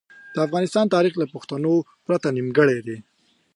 [0.33, 1.73] د افغانستان تاریخ له پښتنو
[2.05, 2.97] پرته نیمګړی دی.